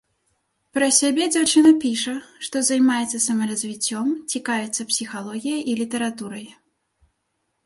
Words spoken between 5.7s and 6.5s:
і літаратурай.